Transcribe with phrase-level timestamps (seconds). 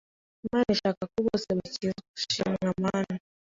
[0.45, 1.99] Imana ishaka ko bose bakizwa.
[2.31, 3.13] Shimwa Mana,